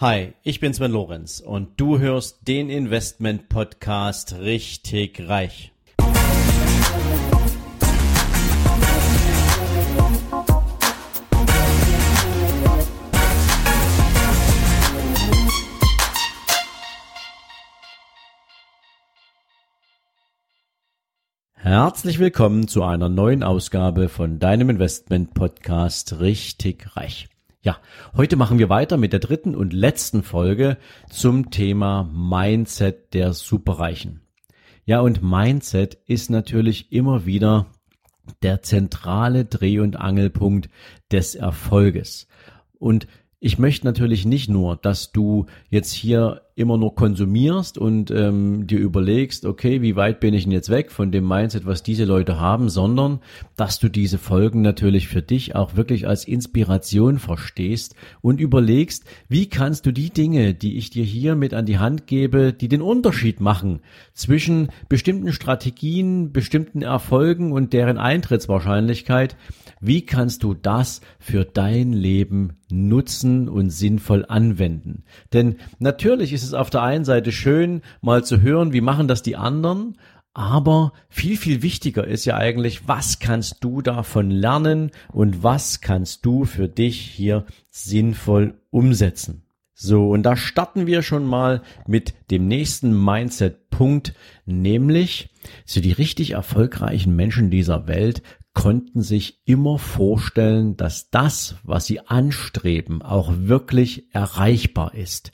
Hi, 0.00 0.32
ich 0.42 0.60
bin 0.60 0.72
Sven 0.72 0.92
Lorenz 0.92 1.40
und 1.40 1.78
du 1.78 1.98
hörst 1.98 2.48
den 2.48 2.70
Investment 2.70 3.50
Podcast 3.50 4.32
richtig 4.40 5.28
reich. 5.28 5.74
Herzlich 21.52 22.18
willkommen 22.18 22.68
zu 22.68 22.84
einer 22.84 23.10
neuen 23.10 23.42
Ausgabe 23.42 24.08
von 24.08 24.38
deinem 24.38 24.70
Investment 24.70 25.34
Podcast 25.34 26.20
richtig 26.20 26.96
reich. 26.96 27.28
Ja, 27.62 27.76
heute 28.16 28.36
machen 28.36 28.58
wir 28.58 28.70
weiter 28.70 28.96
mit 28.96 29.12
der 29.12 29.20
dritten 29.20 29.54
und 29.54 29.74
letzten 29.74 30.22
Folge 30.22 30.78
zum 31.10 31.50
Thema 31.50 32.04
Mindset 32.10 33.12
der 33.12 33.34
Superreichen. 33.34 34.22
Ja, 34.86 35.00
und 35.00 35.22
Mindset 35.22 35.98
ist 36.06 36.30
natürlich 36.30 36.90
immer 36.90 37.26
wieder 37.26 37.66
der 38.42 38.62
zentrale 38.62 39.44
Dreh- 39.44 39.80
und 39.80 39.96
Angelpunkt 39.96 40.70
des 41.12 41.34
Erfolges. 41.34 42.28
Und 42.78 43.06
ich 43.42 43.58
möchte 43.58 43.86
natürlich 43.86 44.26
nicht 44.26 44.50
nur, 44.50 44.76
dass 44.76 45.12
du 45.12 45.46
jetzt 45.70 45.92
hier 45.92 46.42
immer 46.56 46.76
nur 46.76 46.94
konsumierst 46.94 47.78
und 47.78 48.10
ähm, 48.10 48.66
dir 48.66 48.78
überlegst, 48.78 49.46
okay, 49.46 49.80
wie 49.80 49.96
weit 49.96 50.20
bin 50.20 50.34
ich 50.34 50.44
denn 50.44 50.52
jetzt 50.52 50.68
weg 50.68 50.92
von 50.92 51.10
dem 51.10 51.26
Mindset, 51.26 51.64
was 51.64 51.82
diese 51.82 52.04
Leute 52.04 52.38
haben, 52.38 52.68
sondern 52.68 53.20
dass 53.56 53.78
du 53.78 53.88
diese 53.88 54.18
Folgen 54.18 54.60
natürlich 54.60 55.08
für 55.08 55.22
dich 55.22 55.56
auch 55.56 55.74
wirklich 55.74 56.06
als 56.06 56.26
Inspiration 56.26 57.18
verstehst 57.18 57.94
und 58.20 58.40
überlegst, 58.40 59.04
wie 59.30 59.48
kannst 59.48 59.86
du 59.86 59.92
die 59.92 60.10
Dinge, 60.10 60.52
die 60.52 60.76
ich 60.76 60.90
dir 60.90 61.04
hier 61.04 61.34
mit 61.34 61.54
an 61.54 61.64
die 61.64 61.78
Hand 61.78 62.06
gebe, 62.06 62.52
die 62.52 62.68
den 62.68 62.82
Unterschied 62.82 63.40
machen 63.40 63.80
zwischen 64.12 64.68
bestimmten 64.90 65.32
Strategien, 65.32 66.30
bestimmten 66.30 66.82
Erfolgen 66.82 67.52
und 67.52 67.72
deren 67.72 67.96
Eintrittswahrscheinlichkeit, 67.96 69.34
wie 69.80 70.04
kannst 70.04 70.42
du 70.42 70.54
das 70.54 71.00
für 71.18 71.44
dein 71.44 71.92
Leben 71.92 72.58
nutzen 72.70 73.48
und 73.48 73.70
sinnvoll 73.70 74.24
anwenden? 74.28 75.04
Denn 75.32 75.56
natürlich 75.78 76.32
ist 76.32 76.44
es 76.44 76.54
auf 76.54 76.70
der 76.70 76.82
einen 76.82 77.04
Seite 77.04 77.32
schön, 77.32 77.80
mal 78.00 78.22
zu 78.22 78.42
hören, 78.42 78.72
wie 78.72 78.82
machen 78.82 79.08
das 79.08 79.22
die 79.22 79.36
anderen, 79.36 79.96
aber 80.32 80.92
viel, 81.08 81.36
viel 81.36 81.62
wichtiger 81.62 82.06
ist 82.06 82.24
ja 82.24 82.36
eigentlich, 82.36 82.86
was 82.86 83.18
kannst 83.18 83.64
du 83.64 83.82
davon 83.82 84.30
lernen 84.30 84.92
und 85.12 85.42
was 85.42 85.80
kannst 85.80 86.24
du 86.24 86.44
für 86.44 86.68
dich 86.68 87.00
hier 87.00 87.46
sinnvoll 87.68 88.54
umsetzen. 88.70 89.42
So, 89.82 90.10
und 90.10 90.24
da 90.24 90.36
starten 90.36 90.86
wir 90.86 91.02
schon 91.02 91.24
mal 91.24 91.62
mit 91.86 92.12
dem 92.30 92.46
nächsten 92.46 93.02
Mindset-Punkt, 93.02 94.12
nämlich 94.44 95.30
so 95.64 95.80
die 95.80 95.92
richtig 95.92 96.32
erfolgreichen 96.32 97.16
Menschen 97.16 97.48
dieser 97.48 97.86
Welt 97.86 98.22
konnten 98.60 99.00
sich 99.00 99.40
immer 99.46 99.78
vorstellen, 99.78 100.76
dass 100.76 101.08
das, 101.08 101.54
was 101.62 101.86
sie 101.86 102.00
anstreben, 102.00 103.00
auch 103.00 103.32
wirklich 103.34 104.14
erreichbar 104.14 104.94
ist. 104.94 105.32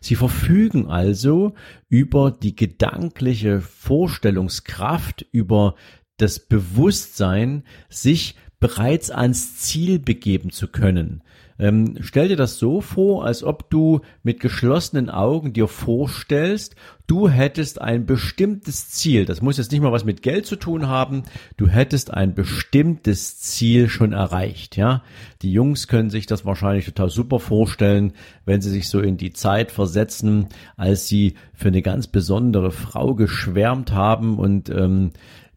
Sie 0.00 0.14
verfügen 0.14 0.86
also 0.86 1.52
über 1.90 2.30
die 2.30 2.56
gedankliche 2.56 3.60
Vorstellungskraft, 3.60 5.26
über 5.32 5.74
das 6.16 6.38
Bewusstsein, 6.40 7.64
sich 7.90 8.36
bereits 8.58 9.10
ans 9.10 9.56
Ziel 9.58 9.98
begeben 9.98 10.50
zu 10.50 10.66
können. 10.66 11.22
Ähm, 11.62 11.94
stell 12.00 12.26
dir 12.26 12.36
das 12.36 12.58
so 12.58 12.80
vor, 12.80 13.24
als 13.24 13.44
ob 13.44 13.70
du 13.70 14.00
mit 14.24 14.40
geschlossenen 14.40 15.08
Augen 15.08 15.52
dir 15.52 15.68
vorstellst, 15.68 16.74
du 17.06 17.28
hättest 17.28 17.80
ein 17.80 18.04
bestimmtes 18.04 18.90
Ziel. 18.90 19.26
Das 19.26 19.42
muss 19.42 19.58
jetzt 19.58 19.70
nicht 19.70 19.80
mal 19.80 19.92
was 19.92 20.04
mit 20.04 20.22
Geld 20.22 20.44
zu 20.44 20.56
tun 20.56 20.88
haben. 20.88 21.22
Du 21.56 21.68
hättest 21.68 22.12
ein 22.12 22.34
bestimmtes 22.34 23.38
Ziel 23.38 23.88
schon 23.88 24.12
erreicht, 24.12 24.76
ja. 24.76 25.04
Die 25.42 25.52
Jungs 25.52 25.86
können 25.86 26.10
sich 26.10 26.26
das 26.26 26.44
wahrscheinlich 26.44 26.84
total 26.84 27.10
super 27.10 27.38
vorstellen, 27.38 28.14
wenn 28.44 28.60
sie 28.60 28.70
sich 28.70 28.88
so 28.88 28.98
in 28.98 29.16
die 29.16 29.32
Zeit 29.32 29.70
versetzen, 29.70 30.48
als 30.76 31.06
sie 31.06 31.34
für 31.54 31.68
eine 31.68 31.82
ganz 31.82 32.08
besondere 32.08 32.72
Frau 32.72 33.14
geschwärmt 33.14 33.92
haben 33.92 34.36
und 34.36 34.68
ähm, 34.68 35.12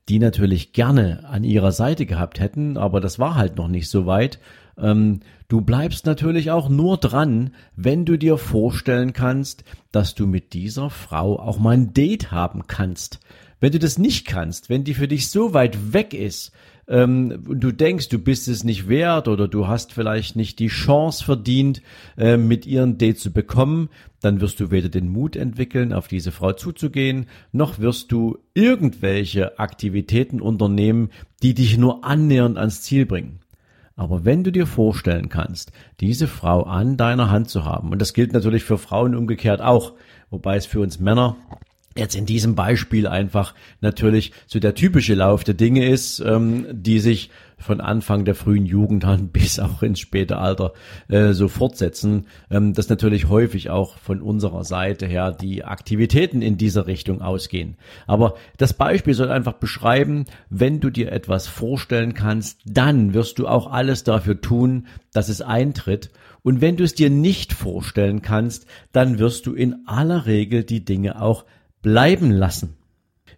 die 0.08 0.20
natürlich 0.20 0.72
gerne 0.72 1.28
an 1.28 1.44
ihrer 1.44 1.72
Seite 1.72 2.06
gehabt 2.06 2.40
hätten, 2.40 2.78
aber 2.78 3.02
das 3.02 3.18
war 3.18 3.34
halt 3.34 3.56
noch 3.56 3.70
nicht 3.70 3.90
so 3.90 4.06
weit. 4.06 4.38
Ähm, 4.78 5.22
du 5.48 5.62
bleibst 5.62 6.06
natürlich 6.06 6.52
auch 6.52 6.70
nur 6.70 6.98
dran, 6.98 7.52
wenn 7.76 8.06
du 8.06 8.18
dir 8.18 8.38
vorstellen 8.38 9.14
kannst, 9.14 9.64
dass 9.92 10.16
du 10.16 10.28
mit 10.28 10.54
dieser 10.54 10.90
Frau 10.90 11.40
auch 11.40 11.60
mal 11.60 11.72
ein 11.72 11.94
Date 11.94 12.32
haben 12.32 12.68
kannst. 12.68 13.20
Wenn 13.60 13.72
du 13.72 13.80
das 13.80 13.98
nicht 13.98 14.28
kannst, 14.28 14.70
wenn 14.70 14.84
die 14.84 14.94
für 14.94 15.08
dich 15.08 15.30
so 15.30 15.54
weit 15.54 15.94
weg 15.94 16.14
ist, 16.14 16.52
ähm, 16.88 17.44
du 17.48 17.72
denkst, 17.72 18.10
du 18.10 18.20
bist 18.20 18.48
es 18.48 18.64
nicht 18.64 18.88
wert 18.88 19.28
oder 19.28 19.48
du 19.48 19.68
hast 19.68 19.94
vielleicht 19.94 20.36
nicht 20.36 20.60
die 20.60 20.68
Chance 20.68 21.24
verdient, 21.24 21.82
äh, 22.18 22.38
mit 22.38 22.66
ihr 22.66 22.84
ein 22.84 22.98
Date 22.98 23.20
zu 23.20 23.32
bekommen, 23.32 23.90
dann 24.22 24.40
wirst 24.40 24.60
du 24.60 24.72
weder 24.72 24.90
den 24.90 25.10
Mut 25.10 25.36
entwickeln, 25.36 25.94
auf 25.94 26.08
diese 26.08 26.32
Frau 26.32 26.54
zuzugehen, 26.54 27.28
noch 27.52 27.80
wirst 27.80 28.12
du 28.12 28.38
irgendwelche 28.54 29.58
Aktivitäten 29.58 30.42
unternehmen, 30.42 31.10
die 31.42 31.54
dich 31.54 31.78
nur 31.78 32.04
annähernd 32.04 32.58
ans 32.58 32.82
Ziel 32.82 33.06
bringen. 33.06 33.40
Aber 33.96 34.26
wenn 34.26 34.44
du 34.44 34.52
dir 34.52 34.68
vorstellen 34.68 35.30
kannst, 35.30 35.72
diese 36.00 36.28
Frau 36.28 36.64
an 36.64 36.98
deiner 36.98 37.30
Hand 37.32 37.50
zu 37.50 37.64
haben, 37.64 37.92
und 37.92 38.00
das 38.00 38.14
gilt 38.14 38.34
natürlich 38.34 38.64
für 38.64 38.78
Frauen 38.78 39.16
umgekehrt 39.16 39.62
auch, 39.62 39.94
wobei 40.30 40.58
es 40.58 40.66
für 40.66 40.82
uns 40.82 41.00
Männer 41.00 41.38
jetzt 41.98 42.16
in 42.16 42.26
diesem 42.26 42.56
Beispiel 42.56 43.08
einfach 43.08 43.54
natürlich 43.82 44.34
so 44.48 44.60
der 44.60 44.76
typische 44.76 45.16
Lauf 45.16 45.44
der 45.44 45.54
Dinge 45.54 45.88
ist, 45.88 46.20
ähm, 46.20 46.66
die 46.72 47.00
sich 47.00 47.30
von 47.58 47.80
Anfang 47.80 48.26
der 48.26 48.36
frühen 48.36 48.66
Jugend 48.66 49.06
an 49.06 49.28
bis 49.34 49.60
auch 49.60 49.82
ins 49.82 50.00
späte 50.00 50.38
Alter 50.38 50.74
äh, 51.08 51.32
so 51.32 51.48
fortsetzen, 51.48 52.28
ähm, 52.50 52.74
dass 52.74 52.90
natürlich 52.90 53.30
häufig 53.30 53.70
auch 53.70 53.98
von 53.98 54.22
unserer 54.22 54.66
Seite 54.66 55.06
her 55.06 55.32
die 55.32 55.64
Aktivitäten 55.64 56.42
in 56.42 56.58
dieser 56.58 56.86
Richtung 56.86 57.22
ausgehen. 57.22 57.78
Aber 58.08 58.36
das 58.58 58.74
Beispiel 58.74 59.14
soll 59.14 59.32
einfach 59.32 59.54
beschreiben, 59.54 60.26
wenn 60.50 60.82
du 60.82 60.90
dir 60.90 61.14
etwas 61.14 61.48
vorstellen 61.48 62.14
kannst, 62.14 62.60
dann 62.66 63.14
wirst 63.14 63.40
du 63.40 63.48
auch 63.48 63.72
alles 63.72 64.04
dafür 64.04 64.42
tun, 64.42 64.88
dass 65.14 65.30
es 65.30 65.42
eintritt. 65.42 66.12
Und 66.44 66.62
wenn 66.62 66.76
du 66.76 66.84
es 66.84 66.94
dir 66.94 67.10
nicht 67.10 67.54
vorstellen 67.54 68.22
kannst, 68.22 68.68
dann 68.92 69.18
wirst 69.18 69.48
du 69.48 69.54
in 69.54 69.88
aller 69.88 70.26
Regel 70.26 70.64
die 70.64 70.86
Dinge 70.86 71.22
auch 71.22 71.46
bleiben 71.86 72.32
lassen. 72.32 72.78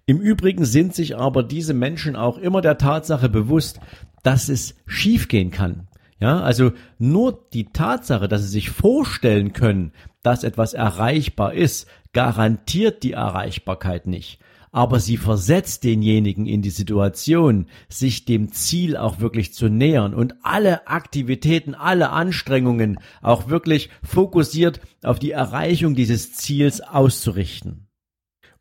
Im 0.06 0.22
Übrigen 0.22 0.64
sind 0.64 0.96
sich 0.96 1.18
aber 1.18 1.44
diese 1.44 1.74
Menschen 1.74 2.16
auch 2.16 2.38
immer 2.38 2.62
der 2.62 2.78
Tatsache 2.78 3.28
bewusst, 3.28 3.82
dass 4.24 4.48
es 4.48 4.76
schiefgehen 4.86 5.52
kann. 5.52 5.90
Ja, 6.22 6.40
also 6.40 6.72
nur 6.98 7.46
die 7.52 7.66
Tatsache, 7.66 8.30
dass 8.30 8.44
sie 8.44 8.48
sich 8.48 8.70
vorstellen 8.70 9.52
können, 9.52 9.92
dass 10.24 10.46
etwas 10.46 10.74
erreichbar 10.74 11.56
ist, 11.56 11.90
garantiert 12.14 13.04
die 13.04 13.12
Erreichbarkeit 13.12 14.08
nicht. 14.08 14.40
Aber 14.72 15.02
sie 15.02 15.18
versetzt 15.18 15.84
denjenigen 15.84 16.46
in 16.46 16.62
die 16.62 16.70
Situation, 16.70 17.66
sich 17.90 18.24
dem 18.24 18.54
Ziel 18.54 18.96
auch 18.96 19.20
wirklich 19.20 19.54
zu 19.54 19.68
nähern 19.68 20.14
und 20.14 20.36
alle 20.42 20.88
Aktivitäten, 20.88 21.76
alle 21.76 22.12
Anstrengungen 22.12 22.98
auch 23.22 23.50
wirklich 23.50 23.90
fokussiert 24.04 24.80
auf 25.04 25.20
die 25.20 25.32
Erreichung 25.32 25.96
dieses 25.96 26.32
Ziels 26.32 26.80
auszurichten. 26.80 27.87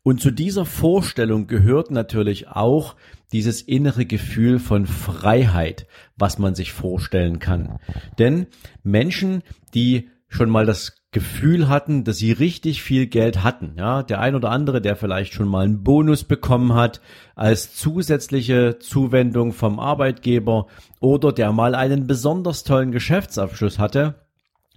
Und 0.07 0.21
zu 0.21 0.31
dieser 0.31 0.63
Vorstellung 0.63 1.47
gehört 1.47 1.91
natürlich 1.91 2.47
auch 2.47 2.95
dieses 3.33 3.61
innere 3.61 4.05
Gefühl 4.05 4.57
von 4.57 4.85
Freiheit, 4.85 5.85
was 6.15 6.39
man 6.39 6.55
sich 6.55 6.71
vorstellen 6.71 7.39
kann. 7.39 7.77
Denn 8.17 8.47
Menschen, 8.83 9.43
die 9.73 10.07
schon 10.29 10.49
mal 10.49 10.65
das 10.65 11.03
Gefühl 11.11 11.67
hatten, 11.67 12.05
dass 12.05 12.19
sie 12.19 12.31
richtig 12.31 12.81
viel 12.81 13.07
Geld 13.07 13.43
hatten. 13.43 13.73
Ja, 13.77 14.01
der 14.01 14.21
ein 14.21 14.35
oder 14.35 14.49
andere, 14.49 14.79
der 14.79 14.95
vielleicht 14.95 15.33
schon 15.33 15.49
mal 15.49 15.65
einen 15.65 15.83
Bonus 15.83 16.23
bekommen 16.23 16.73
hat 16.73 17.01
als 17.35 17.75
zusätzliche 17.75 18.79
Zuwendung 18.79 19.51
vom 19.51 19.77
Arbeitgeber 19.77 20.67
oder 21.01 21.33
der 21.33 21.51
mal 21.51 21.75
einen 21.75 22.07
besonders 22.07 22.63
tollen 22.63 22.93
Geschäftsabschluss 22.93 23.77
hatte, 23.77 24.15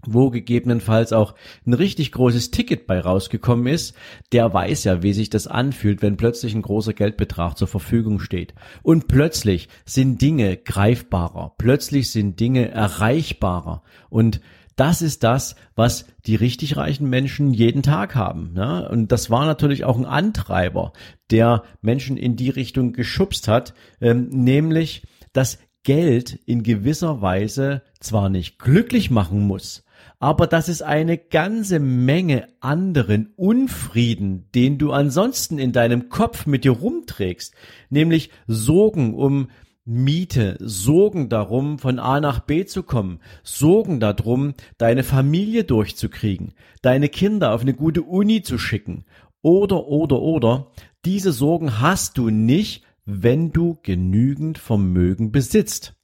wo 0.07 0.31
gegebenenfalls 0.31 1.13
auch 1.13 1.35
ein 1.67 1.75
richtig 1.75 2.13
großes 2.13 2.51
Ticket 2.51 2.87
bei 2.87 3.01
rausgekommen 3.01 3.67
ist, 3.67 3.95
der 4.33 4.53
weiß 4.53 4.85
ja, 4.85 5.03
wie 5.03 5.13
sich 5.13 5.31
das 5.31 5.47
anfühlt, 5.47 6.03
wenn 6.03 6.17
plötzlich 6.17 6.55
ein 6.55 6.63
großer 6.63 6.93
Geldbetrag 6.93 7.57
zur 7.57 7.69
Verfügung 7.69 8.21
steht. 8.21 8.55
Und 8.83 9.09
plötzlich 9.09 9.69
sind 9.85 10.21
Dinge 10.23 10.57
greifbarer, 10.57 11.55
plötzlich 11.59 12.11
sind 12.13 12.41
Dinge 12.41 12.71
erreichbarer. 12.71 13.83
Und 14.09 14.41
das 14.81 15.03
ist 15.03 15.25
das, 15.25 15.57
was 15.75 16.07
die 16.25 16.37
richtig 16.37 16.79
reichen 16.79 17.11
Menschen 17.11 17.53
jeden 17.53 17.83
Tag 17.83 18.15
haben. 18.15 18.55
Ne? 18.55 18.89
Und 18.89 19.13
das 19.13 19.29
war 19.29 19.45
natürlich 19.45 19.85
auch 19.85 19.99
ein 19.99 20.07
Antreiber, 20.07 20.95
der 21.31 21.65
Menschen 21.83 22.17
in 22.17 22.35
die 22.37 22.49
Richtung 22.49 22.95
geschubst 22.95 23.47
hat, 23.47 23.75
ähm, 24.01 24.31
nämlich, 24.31 25.07
dass 25.35 25.59
Geld 25.83 26.33
in 26.47 26.63
gewisser 26.63 27.21
Weise 27.21 27.83
zwar 28.01 28.31
nicht 28.31 28.59
glücklich 28.59 29.11
machen 29.11 29.47
muss, 29.47 29.85
aber 30.21 30.47
das 30.47 30.69
ist 30.69 30.83
eine 30.83 31.17
ganze 31.17 31.81
Menge 31.81 32.47
anderen 32.61 33.33
Unfrieden, 33.37 34.45
den 34.55 34.77
du 34.77 34.93
ansonsten 34.93 35.59
in 35.59 35.73
deinem 35.73 36.11
Kopf 36.11 36.47
mit 36.47 36.65
dir 36.65 36.73
rumträgst, 36.73 37.55
nämlich 37.89 38.31
Sorgen 38.47 39.15
um 39.15 39.49
Miete, 39.87 40.59
Sorgen 40.61 41.31
darum, 41.31 41.79
von 41.79 41.99
A 41.99 42.21
nach 42.21 42.41
B 42.41 42.67
zu 42.67 42.83
kommen, 42.83 43.21
Sorgen 43.43 43.99
darum, 43.99 44.53
deine 44.77 45.05
Familie 45.05 45.65
durchzukriegen, 45.65 46.53
deine 46.83 47.09
Kinder 47.09 47.55
auf 47.55 47.63
eine 47.63 47.75
gute 47.75 48.03
Uni 48.03 48.43
zu 48.43 48.59
schicken, 48.59 49.07
oder, 49.41 49.87
oder, 49.87 50.21
oder, 50.21 50.71
diese 51.07 51.33
Sorgen 51.33 51.81
hast 51.81 52.19
du 52.19 52.29
nicht, 52.29 52.85
wenn 53.07 53.53
du 53.53 53.79
genügend 53.83 54.59
Vermögen 54.59 55.33
besitzt. 55.33 55.95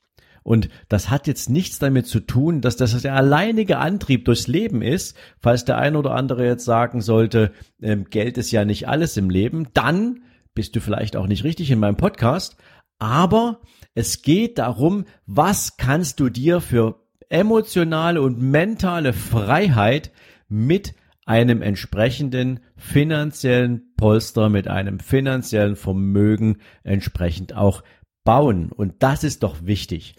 Und 0.47 0.69
das 0.89 1.11
hat 1.11 1.27
jetzt 1.27 1.51
nichts 1.51 1.81
damit 1.81 2.07
zu 2.07 2.21
tun, 2.21 2.61
dass 2.61 2.77
das 2.77 3.03
der 3.03 3.17
alleinige 3.17 3.79
Antrieb 3.79 4.27
durchs 4.27 4.47
Leben 4.47 4.81
ist. 4.81 5.17
Falls 5.41 5.65
der 5.65 5.77
ein 5.77 5.97
oder 5.97 6.13
andere 6.13 6.47
jetzt 6.47 6.65
sagen 6.65 7.01
sollte, 7.01 7.51
ähm, 7.83 8.05
Geld 8.11 8.39
ist 8.39 8.53
ja 8.53 8.65
nicht 8.65 8.87
alles 8.87 9.17
im 9.17 9.29
Leben, 9.29 9.67
dann 9.75 10.21
bist 10.55 10.77
du 10.77 10.81
vielleicht 10.81 11.17
auch 11.17 11.27
nicht 11.27 11.43
richtig 11.43 11.73
in 11.73 11.81
meinem 11.81 11.97
Podcast. 11.97 12.57
Aber 13.01 13.61
es 13.97 14.23
geht 14.23 14.59
darum, 14.59 15.07
was 15.27 15.79
kannst 15.79 16.21
du 16.21 16.29
dir 16.29 16.61
für 16.61 17.01
emotionale 17.29 18.23
und 18.23 18.41
mentale 18.41 19.15
Freiheit 19.15 20.13
mit 20.49 20.95
einem 21.25 21.61
entsprechenden 21.61 22.61
finanziellen 22.77 23.95
Polster, 23.97 24.49
mit 24.49 24.69
einem 24.69 25.01
finanziellen 25.01 25.75
Vermögen 25.75 26.59
entsprechend 26.85 27.57
auch 27.57 27.83
bauen. 28.23 28.71
Und 28.71 29.03
das 29.03 29.25
ist 29.25 29.43
doch 29.43 29.67
wichtig. 29.67 30.15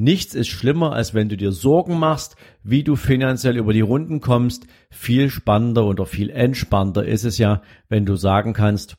Nichts 0.00 0.34
ist 0.34 0.48
schlimmer, 0.48 0.94
als 0.94 1.12
wenn 1.12 1.28
du 1.28 1.36
dir 1.36 1.52
Sorgen 1.52 1.98
machst, 1.98 2.36
wie 2.62 2.84
du 2.84 2.96
finanziell 2.96 3.58
über 3.58 3.74
die 3.74 3.82
Runden 3.82 4.20
kommst. 4.20 4.66
Viel 4.88 5.28
spannender 5.28 5.84
oder 5.84 6.06
viel 6.06 6.30
entspannter 6.30 7.04
ist 7.04 7.24
es 7.24 7.36
ja, 7.36 7.60
wenn 7.90 8.06
du 8.06 8.16
sagen 8.16 8.54
kannst, 8.54 8.96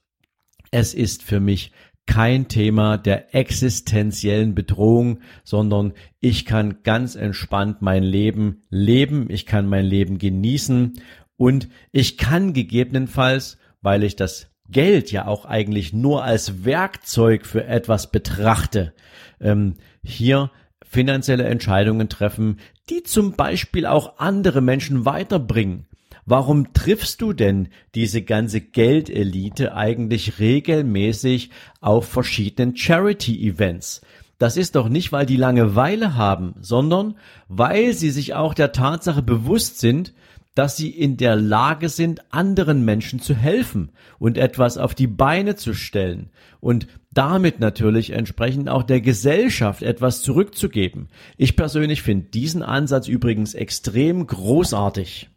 es 0.69 0.93
ist 0.93 1.23
für 1.23 1.39
mich 1.39 1.71
kein 2.05 2.49
Thema 2.49 2.99
der 2.99 3.33
existenziellen 3.33 4.53
Bedrohung, 4.53 5.21
sondern 5.43 5.93
ich 6.19 6.45
kann 6.45 6.83
ganz 6.83 7.15
entspannt 7.15 7.81
mein 7.81 8.03
Leben 8.03 8.61
leben, 8.69 9.25
ich 9.31 9.47
kann 9.47 9.67
mein 9.67 9.85
Leben 9.85 10.19
genießen 10.19 11.01
und 11.35 11.67
ich 11.91 12.19
kann 12.19 12.53
gegebenenfalls, 12.53 13.57
weil 13.81 14.03
ich 14.03 14.15
das 14.15 14.51
Geld 14.69 15.11
ja 15.11 15.25
auch 15.25 15.45
eigentlich 15.45 15.93
nur 15.93 16.23
als 16.23 16.63
Werkzeug 16.63 17.47
für 17.47 17.65
etwas 17.65 18.11
betrachte, 18.11 18.93
ähm, 19.39 19.77
hier 20.03 20.51
finanzielle 20.91 21.45
Entscheidungen 21.45 22.09
treffen, 22.09 22.59
die 22.89 23.03
zum 23.03 23.37
Beispiel 23.37 23.85
auch 23.85 24.19
andere 24.19 24.59
Menschen 24.59 25.05
weiterbringen. 25.05 25.85
Warum 26.25 26.73
triffst 26.73 27.21
du 27.21 27.31
denn 27.31 27.69
diese 27.95 28.21
ganze 28.21 28.59
Geldelite 28.59 29.73
eigentlich 29.73 30.39
regelmäßig 30.39 31.49
auf 31.79 32.09
verschiedenen 32.09 32.75
Charity-Events? 32.75 34.01
Das 34.37 34.57
ist 34.57 34.75
doch 34.75 34.89
nicht, 34.89 35.13
weil 35.13 35.25
die 35.25 35.37
Langeweile 35.37 36.15
haben, 36.15 36.55
sondern 36.59 37.15
weil 37.47 37.93
sie 37.93 38.09
sich 38.09 38.33
auch 38.33 38.53
der 38.53 38.73
Tatsache 38.73 39.21
bewusst 39.21 39.79
sind, 39.79 40.13
dass 40.55 40.75
sie 40.75 40.89
in 40.89 41.17
der 41.17 41.35
Lage 41.35 41.89
sind, 41.89 42.21
anderen 42.31 42.83
Menschen 42.83 43.19
zu 43.19 43.33
helfen 43.33 43.91
und 44.19 44.37
etwas 44.37 44.77
auf 44.77 44.93
die 44.93 45.07
Beine 45.07 45.55
zu 45.55 45.73
stellen 45.73 46.29
und 46.59 46.87
damit 47.13 47.59
natürlich 47.59 48.11
entsprechend 48.11 48.69
auch 48.69 48.83
der 48.83 49.01
Gesellschaft 49.01 49.81
etwas 49.81 50.21
zurückzugeben. 50.21 51.09
Ich 51.37 51.55
persönlich 51.55 52.01
finde 52.01 52.29
diesen 52.29 52.63
Ansatz 52.63 53.07
übrigens 53.07 53.53
extrem 53.53 54.27
großartig. 54.27 55.29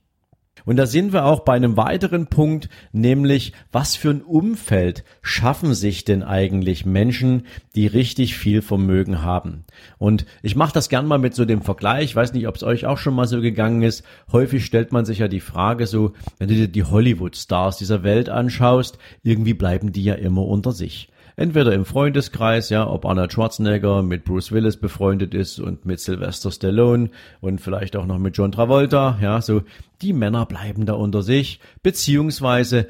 Und 0.64 0.76
da 0.76 0.86
sind 0.86 1.12
wir 1.12 1.24
auch 1.24 1.40
bei 1.40 1.54
einem 1.54 1.76
weiteren 1.76 2.26
Punkt, 2.26 2.68
nämlich 2.92 3.52
was 3.70 3.96
für 3.96 4.10
ein 4.10 4.22
Umfeld 4.22 5.04
schaffen 5.22 5.74
sich 5.74 6.04
denn 6.04 6.22
eigentlich 6.22 6.86
Menschen, 6.86 7.46
die 7.74 7.86
richtig 7.86 8.36
viel 8.36 8.62
Vermögen 8.62 9.22
haben. 9.22 9.64
Und 9.98 10.24
ich 10.42 10.56
mache 10.56 10.72
das 10.72 10.88
gern 10.88 11.06
mal 11.06 11.18
mit 11.18 11.34
so 11.34 11.44
dem 11.44 11.62
Vergleich, 11.62 12.04
ich 12.04 12.16
weiß 12.16 12.32
nicht, 12.32 12.48
ob 12.48 12.56
es 12.56 12.62
euch 12.62 12.86
auch 12.86 12.98
schon 12.98 13.14
mal 13.14 13.26
so 13.26 13.40
gegangen 13.40 13.82
ist. 13.82 14.04
Häufig 14.32 14.64
stellt 14.64 14.92
man 14.92 15.04
sich 15.04 15.18
ja 15.18 15.28
die 15.28 15.40
Frage 15.40 15.86
so, 15.86 16.12
wenn 16.38 16.48
du 16.48 16.54
dir 16.54 16.68
die 16.68 16.84
Hollywood-Stars 16.84 17.76
dieser 17.76 18.02
Welt 18.02 18.28
anschaust, 18.28 18.98
irgendwie 19.22 19.54
bleiben 19.54 19.92
die 19.92 20.04
ja 20.04 20.14
immer 20.14 20.46
unter 20.46 20.72
sich 20.72 21.08
entweder 21.36 21.72
im 21.72 21.84
Freundeskreis, 21.84 22.70
ja, 22.70 22.88
ob 22.88 23.04
Arnold 23.04 23.32
Schwarzenegger 23.32 24.02
mit 24.02 24.24
Bruce 24.24 24.52
Willis 24.52 24.76
befreundet 24.76 25.34
ist 25.34 25.58
und 25.58 25.84
mit 25.84 26.00
Sylvester 26.00 26.50
Stallone 26.50 27.10
und 27.40 27.60
vielleicht 27.60 27.96
auch 27.96 28.06
noch 28.06 28.18
mit 28.18 28.36
John 28.36 28.52
Travolta, 28.52 29.18
ja, 29.20 29.40
so 29.40 29.62
die 30.02 30.12
Männer 30.12 30.46
bleiben 30.46 30.86
da 30.86 30.94
unter 30.94 31.22
sich, 31.22 31.60
beziehungsweise 31.82 32.88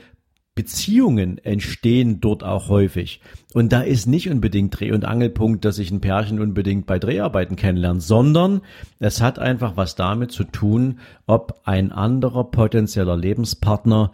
Beziehungen 0.54 1.38
entstehen 1.38 2.20
dort 2.20 2.44
auch 2.44 2.68
häufig. 2.68 3.20
Und 3.54 3.72
da 3.72 3.80
ist 3.80 4.06
nicht 4.06 4.30
unbedingt 4.30 4.78
Dreh- 4.78 4.92
und 4.92 5.04
Angelpunkt, 5.04 5.64
dass 5.64 5.76
sich 5.76 5.90
ein 5.90 6.00
Pärchen 6.00 6.40
unbedingt 6.40 6.86
bei 6.86 7.00
Dreharbeiten 7.00 7.56
kennenlernt, 7.56 8.02
sondern 8.02 8.60
es 9.00 9.20
hat 9.20 9.40
einfach 9.40 9.76
was 9.76 9.96
damit 9.96 10.30
zu 10.30 10.44
tun, 10.44 11.00
ob 11.26 11.60
ein 11.64 11.90
anderer 11.90 12.44
potenzieller 12.44 13.16
Lebenspartner 13.16 14.12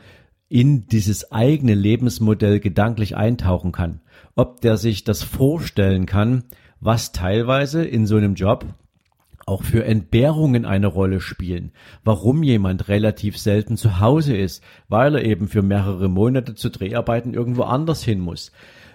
in 0.49 0.87
dieses 0.87 1.31
eigene 1.31 1.75
Lebensmodell 1.75 2.59
gedanklich 2.59 3.17
eintauchen 3.17 3.71
kann. 3.71 4.01
Ob 4.37 4.61
der 4.61 4.77
sich 4.77 5.05
das 5.05 5.23
vorstellen 5.23 6.07
kann, 6.07 6.45
was 6.81 7.13
teilweise 7.13 7.85
in 7.85 8.07
so 8.07 8.17
einem 8.17 8.35
Job 8.35 8.65
auch 9.47 9.65
für 9.65 9.85
Entbehrungen 9.85 10.65
eine 10.65 10.87
Rolle 10.87 11.21
spielen. 11.21 11.73
Warum 12.05 12.43
jemand 12.43 12.89
relativ 12.89 13.37
selten 13.37 13.77
zu 13.77 13.99
Hause 14.01 14.37
ist, 14.37 14.63
weil 14.89 15.17
er 15.17 15.25
eben 15.25 15.49
für 15.49 15.63
mehrere 15.63 16.09
Monate 16.09 16.55
zu 16.55 16.71
Dreharbeiten 16.71 17.35
irgendwo 17.35 17.63
anders 17.63 18.05
hin 18.05 18.21
muss. 18.21 18.53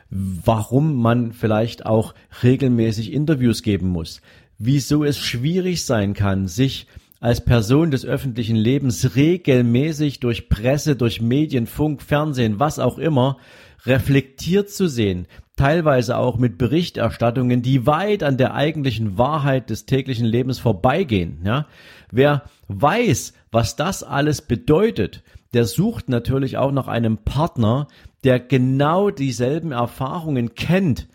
Warum 0.09 1.01
man 1.01 1.33
vielleicht 1.33 1.85
auch 1.85 2.13
regelmäßig 2.41 3.11
Interviews 3.11 3.63
geben 3.63 3.89
muss. 3.89 4.21
Wieso 4.57 5.03
es 5.03 5.17
schwierig 5.19 5.83
sein 5.83 6.13
kann, 6.13 6.47
sich 6.47 6.87
als 7.19 7.43
Person 7.43 7.91
des 7.91 8.05
öffentlichen 8.05 8.55
Lebens 8.55 9.15
regelmäßig 9.15 10.19
durch 10.19 10.47
Presse, 10.47 10.95
durch 10.95 11.21
Medien, 11.21 11.65
Funk, 11.65 12.01
Fernsehen, 12.01 12.59
was 12.59 12.79
auch 12.79 12.97
immer, 12.97 13.37
reflektiert 13.85 14.69
zu 14.69 14.87
sehen, 14.87 15.27
teilweise 15.55 16.17
auch 16.17 16.37
mit 16.37 16.57
Berichterstattungen, 16.57 17.61
die 17.61 17.85
weit 17.85 18.23
an 18.23 18.37
der 18.37 18.53
eigentlichen 18.53 19.17
Wahrheit 19.17 19.69
des 19.69 19.85
täglichen 19.85 20.25
Lebens 20.25 20.59
vorbeigehen. 20.59 21.39
Ja? 21.43 21.67
Wer 22.11 22.43
weiß, 22.67 23.33
was 23.51 23.75
das 23.75 24.03
alles 24.03 24.41
bedeutet, 24.41 25.23
der 25.53 25.65
sucht 25.65 26.09
natürlich 26.09 26.57
auch 26.57 26.71
nach 26.71 26.87
einem 26.87 27.19
Partner, 27.19 27.87
der 28.23 28.39
genau 28.39 29.11
dieselben 29.11 29.71
Erfahrungen 29.71 30.55
kennt, 30.55 31.07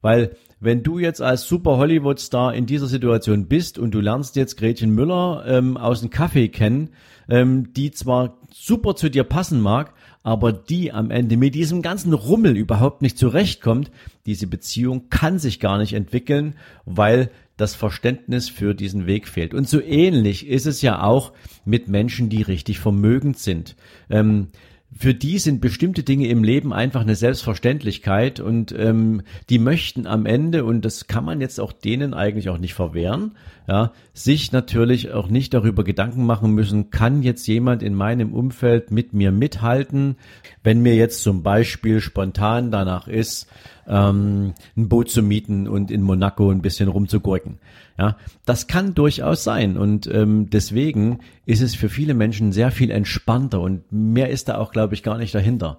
weil 0.00 0.36
wenn 0.60 0.82
du 0.82 0.98
jetzt 0.98 1.20
als 1.20 1.46
super 1.46 1.76
Hollywood-Star 1.76 2.54
in 2.54 2.66
dieser 2.66 2.86
Situation 2.86 3.46
bist 3.46 3.78
und 3.78 3.92
du 3.92 4.00
lernst 4.00 4.34
jetzt 4.34 4.56
Gretchen 4.56 4.94
Müller 4.94 5.44
ähm, 5.46 5.76
aus 5.76 6.00
dem 6.00 6.10
Café 6.10 6.50
kennen, 6.50 6.90
ähm, 7.28 7.72
die 7.74 7.90
zwar 7.90 8.38
super 8.50 8.96
zu 8.96 9.10
dir 9.10 9.24
passen 9.24 9.60
mag, 9.60 9.92
aber 10.24 10.52
die 10.52 10.90
am 10.90 11.10
Ende 11.10 11.36
mit 11.36 11.54
diesem 11.54 11.82
ganzen 11.82 12.14
Rummel 12.14 12.56
überhaupt 12.56 13.02
nicht 13.02 13.18
zurechtkommt, 13.18 13.92
diese 14.26 14.46
Beziehung 14.46 15.10
kann 15.10 15.38
sich 15.38 15.60
gar 15.60 15.78
nicht 15.78 15.92
entwickeln, 15.92 16.54
weil 16.86 17.30
das 17.58 17.74
Verständnis 17.74 18.48
für 18.48 18.74
diesen 18.74 19.06
Weg 19.06 19.28
fehlt. 19.28 19.54
Und 19.54 19.68
so 19.68 19.80
ähnlich 19.80 20.48
ist 20.48 20.66
es 20.66 20.82
ja 20.82 21.02
auch 21.02 21.32
mit 21.66 21.88
Menschen, 21.88 22.30
die 22.30 22.42
richtig 22.42 22.80
vermögend 22.80 23.38
sind. 23.38 23.76
Ähm, 24.10 24.48
für 24.96 25.12
die 25.12 25.38
sind 25.38 25.60
bestimmte 25.60 26.04
Dinge 26.04 26.28
im 26.28 26.44
Leben 26.44 26.72
einfach 26.72 27.00
eine 27.00 27.16
Selbstverständlichkeit 27.16 28.38
und 28.38 28.72
ähm, 28.78 29.22
die 29.50 29.58
möchten 29.58 30.06
am 30.06 30.24
Ende, 30.24 30.64
und 30.64 30.84
das 30.84 31.08
kann 31.08 31.24
man 31.24 31.40
jetzt 31.40 31.58
auch 31.58 31.72
denen 31.72 32.14
eigentlich 32.14 32.48
auch 32.48 32.58
nicht 32.58 32.74
verwehren, 32.74 33.32
ja, 33.66 33.92
sich 34.12 34.52
natürlich 34.52 35.10
auch 35.12 35.28
nicht 35.28 35.52
darüber 35.52 35.82
Gedanken 35.82 36.24
machen 36.26 36.52
müssen, 36.52 36.90
kann 36.90 37.22
jetzt 37.22 37.46
jemand 37.48 37.82
in 37.82 37.94
meinem 37.94 38.32
Umfeld 38.32 38.92
mit 38.92 39.12
mir 39.12 39.32
mithalten, 39.32 40.16
wenn 40.62 40.80
mir 40.80 40.94
jetzt 40.94 41.22
zum 41.22 41.42
Beispiel 41.42 42.00
spontan 42.00 42.70
danach 42.70 43.08
ist, 43.08 43.48
ähm, 43.88 44.54
ein 44.76 44.88
Boot 44.88 45.10
zu 45.10 45.22
mieten 45.22 45.66
und 45.66 45.90
in 45.90 46.02
Monaco 46.02 46.50
ein 46.50 46.62
bisschen 46.62 46.88
rumzugurken. 46.88 47.58
Ja, 47.96 48.16
das 48.44 48.66
kann 48.66 48.94
durchaus 48.94 49.44
sein 49.44 49.76
und 49.76 50.08
ähm, 50.08 50.50
deswegen 50.50 51.20
ist 51.46 51.62
es 51.62 51.76
für 51.76 51.88
viele 51.88 52.14
Menschen 52.14 52.50
sehr 52.50 52.72
viel 52.72 52.90
entspannter 52.90 53.60
und 53.60 53.84
mehr 53.92 54.30
ist 54.30 54.48
da 54.48 54.58
auch, 54.58 54.72
glaube 54.72 54.94
ich, 54.94 55.04
gar 55.04 55.16
nicht 55.16 55.32
dahinter. 55.32 55.78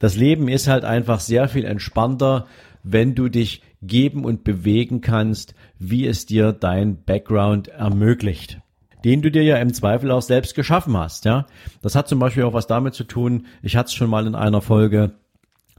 Das 0.00 0.16
Leben 0.16 0.48
ist 0.48 0.66
halt 0.66 0.84
einfach 0.84 1.20
sehr 1.20 1.48
viel 1.48 1.64
entspannter, 1.64 2.46
wenn 2.82 3.14
du 3.14 3.28
dich 3.28 3.62
geben 3.80 4.24
und 4.24 4.42
bewegen 4.42 5.02
kannst, 5.02 5.54
wie 5.78 6.06
es 6.06 6.26
dir 6.26 6.52
dein 6.52 7.04
Background 7.04 7.68
ermöglicht 7.68 8.58
den 9.04 9.22
du 9.22 9.30
dir 9.30 9.42
ja 9.42 9.56
im 9.56 9.72
Zweifel 9.72 10.10
auch 10.10 10.22
selbst 10.22 10.54
geschaffen 10.54 10.96
hast, 10.96 11.24
ja. 11.24 11.46
Das 11.80 11.94
hat 11.94 12.08
zum 12.08 12.18
Beispiel 12.18 12.44
auch 12.44 12.52
was 12.52 12.66
damit 12.66 12.94
zu 12.94 13.04
tun, 13.04 13.46
ich 13.62 13.76
hatte 13.76 13.88
es 13.88 13.94
schon 13.94 14.10
mal 14.10 14.26
in 14.26 14.34
einer 14.34 14.62
Folge, 14.62 15.12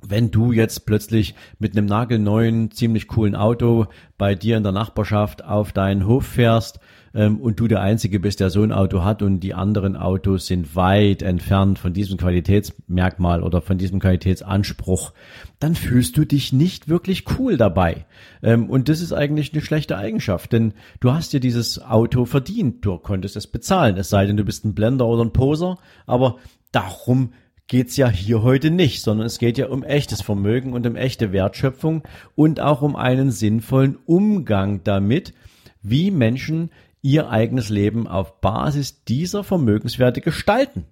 wenn 0.08 0.32
du 0.32 0.52
jetzt 0.52 0.86
plötzlich 0.86 1.36
mit 1.60 1.76
einem 1.76 1.86
nagelneuen, 1.86 2.72
ziemlich 2.72 3.08
coolen 3.08 3.36
Auto 3.36 3.88
bei 4.18 4.36
dir 4.36 4.58
in 4.58 4.64
der 4.64 4.72
Nachbarschaft 4.72 5.44
auf 5.44 5.72
deinen 5.72 6.06
Hof 6.06 6.26
fährst, 6.26 6.80
ähm, 7.14 7.40
und 7.40 7.60
du 7.60 7.68
der 7.68 7.82
Einzige 7.82 8.20
bist, 8.20 8.40
der 8.40 8.50
so 8.50 8.64
ein 8.64 8.72
Auto 8.72 9.04
hat 9.04 9.22
und 9.22 9.40
die 9.42 9.54
anderen 9.54 9.96
Autos 9.96 10.48
sind 10.48 10.76
weit 10.76 11.22
entfernt 11.22 11.80
von 11.80 11.94
diesem 11.94 12.18
Qualitätsmerkmal 12.18 13.44
oder 13.44 13.62
von 13.62 13.78
diesem 13.78 14.00
Qualitätsanspruch, 14.00 15.14
dann 15.60 15.76
fühlst 15.76 16.18
du 16.18 16.26
dich 16.26 16.54
nicht 16.54 16.88
wirklich 16.88 17.26
cool 17.38 17.58
dabei. 17.58 18.06
Ähm, 18.42 18.70
und 18.70 18.90
das 18.90 19.02
ist 19.02 19.14
eigentlich 19.14 19.54
eine 19.54 19.62
schlechte 19.62 19.98
Eigenschaft, 19.98 20.52
denn 20.54 20.74
du 21.00 21.14
hast 21.14 21.34
dir 21.34 21.40
dieses 21.40 21.82
Auto 21.82 22.26
verdient, 22.26 22.86
du 22.86 22.98
konntest 22.98 23.36
es 23.36 23.48
bezahlen, 23.48 23.98
es 23.98 24.10
sei 24.10 24.26
denn, 24.26 24.38
du 24.38 24.44
bist 24.44 24.66
ein 24.66 24.74
Blender 24.74 25.06
oder 25.06 25.24
ein 25.24 25.34
Poser, 25.34 25.78
aber 26.06 26.38
darum 26.72 27.34
geht's 27.68 27.98
ja 27.98 28.10
hier 28.10 28.44
heute 28.44 28.72
nicht, 28.72 29.02
sondern 29.02 29.28
es 29.28 29.40
geht 29.40 29.58
ja 29.58 29.68
um 29.68 29.84
echtes 29.84 30.22
Vermögen 30.22 30.74
und 30.74 30.86
um 30.86 30.96
echte 30.96 31.32
Wertschöpfung 31.32 32.04
und 32.36 32.60
auch 32.60 32.82
um 32.82 32.96
einen 32.96 33.32
sinnvollen 33.32 33.98
Umgang 34.06 34.84
damit, 34.84 35.34
wie 35.82 36.12
Menschen 36.12 36.72
ihr 37.02 37.30
eigenes 37.30 37.70
Leben 37.70 38.08
auf 38.08 38.40
Basis 38.42 39.04
dieser 39.04 39.44
Vermögenswerte 39.44 40.22
gestalten. 40.22 40.86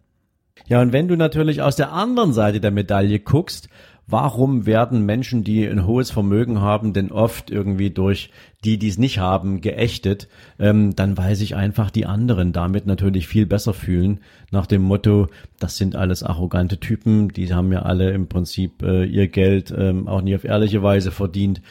Ja, 0.68 0.82
und 0.82 0.94
wenn 0.94 1.08
du 1.08 1.16
natürlich 1.16 1.62
aus 1.62 1.76
der 1.76 1.92
anderen 1.92 2.34
Seite 2.34 2.60
der 2.60 2.72
Medaille 2.72 3.20
guckst, 3.20 3.70
warum 4.08 4.66
werden 4.66 5.06
Menschen, 5.06 5.44
die 5.44 5.66
ein 5.66 5.86
hohes 5.86 6.12
Vermögen 6.12 6.62
haben, 6.62 6.94
denn 6.94 7.12
oft 7.12 7.50
irgendwie 7.50 7.90
durch 7.90 8.30
die, 8.64 8.78
die 8.78 8.90
es 8.90 8.98
nicht 8.98 9.20
haben, 9.20 9.62
geächtet, 9.62 10.28
ähm, 10.60 10.96
dann 10.96 11.18
weiß 11.18 11.42
ich 11.42 11.56
einfach, 11.56 11.90
die 11.90 12.06
anderen 12.06 12.54
damit 12.54 12.86
natürlich 12.86 13.28
viel 13.28 13.46
besser 13.46 13.74
fühlen, 13.74 14.20
nach 14.52 14.68
dem 14.68 14.82
Motto, 14.82 15.28
das 15.60 15.78
sind 15.78 15.96
alles 15.96 16.24
arrogante 16.24 16.80
Typen, 16.80 17.30
die 17.30 17.54
haben 17.54 17.72
ja 17.72 17.84
alle 17.84 18.12
im 18.12 18.28
Prinzip 18.28 18.84
äh, 18.84 19.06
ihr 19.06 19.30
Geld 19.30 19.74
ähm, 19.76 20.08
auch 20.08 20.22
nie 20.22 20.36
auf 20.36 20.44
ehrliche 20.44 20.84
Weise 20.84 21.12
verdient 21.12 21.62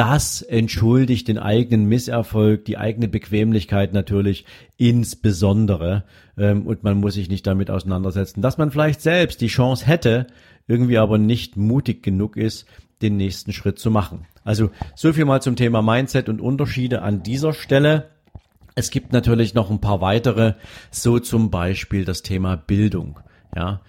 das 0.00 0.40
entschuldigt 0.40 1.28
den 1.28 1.38
eigenen 1.38 1.84
Misserfolg, 1.84 2.64
die 2.64 2.78
eigene 2.78 3.06
Bequemlichkeit 3.06 3.92
natürlich 3.92 4.46
insbesondere. 4.78 6.04
Ähm, 6.38 6.66
und 6.66 6.82
man 6.82 6.98
muss 6.98 7.14
sich 7.14 7.28
nicht 7.28 7.46
damit 7.46 7.70
auseinandersetzen, 7.70 8.40
dass 8.40 8.56
man 8.56 8.70
vielleicht 8.70 9.02
selbst 9.02 9.42
die 9.42 9.48
Chance 9.48 9.86
hätte, 9.86 10.26
irgendwie 10.66 10.98
aber 10.98 11.18
nicht 11.18 11.56
mutig 11.56 12.02
genug 12.02 12.36
ist, 12.36 12.66
den 13.02 13.16
nächsten 13.16 13.52
Schritt 13.52 13.78
zu 13.78 13.90
machen. 13.90 14.26
Also 14.44 14.70
so 14.94 15.12
viel 15.12 15.24
mal 15.24 15.42
zum 15.42 15.56
Thema 15.56 15.82
Mindset 15.82 16.28
und 16.28 16.40
Unterschiede 16.40 17.02
an 17.02 17.22
dieser 17.22 17.52
Stelle. 17.52 18.10
Es 18.74 18.90
gibt 18.90 19.12
natürlich 19.12 19.54
noch 19.54 19.70
ein 19.70 19.80
paar 19.80 20.00
weitere, 20.00 20.54
so 20.90 21.18
zum 21.18 21.50
Beispiel 21.50 22.04
das 22.04 22.22
Thema 22.22 22.56
Bildung. 22.56 23.20
Ja, 23.54 23.80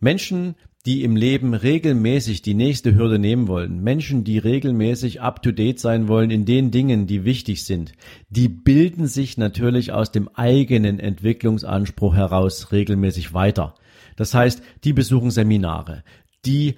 Menschen, 0.00 0.54
die 0.86 1.02
im 1.02 1.16
Leben 1.16 1.54
regelmäßig 1.54 2.42
die 2.42 2.54
nächste 2.54 2.94
Hürde 2.94 3.18
nehmen 3.18 3.48
wollen, 3.48 3.82
Menschen, 3.82 4.22
die 4.22 4.38
regelmäßig 4.38 5.22
up-to-date 5.22 5.80
sein 5.80 6.08
wollen 6.08 6.30
in 6.30 6.44
den 6.44 6.70
Dingen, 6.70 7.06
die 7.06 7.24
wichtig 7.24 7.64
sind, 7.64 7.92
die 8.28 8.48
bilden 8.48 9.06
sich 9.06 9.38
natürlich 9.38 9.92
aus 9.92 10.12
dem 10.12 10.28
eigenen 10.28 11.00
Entwicklungsanspruch 11.00 12.14
heraus 12.14 12.70
regelmäßig 12.70 13.32
weiter. 13.32 13.74
Das 14.16 14.34
heißt, 14.34 14.62
die 14.84 14.92
besuchen 14.92 15.30
Seminare, 15.30 16.04
die 16.44 16.76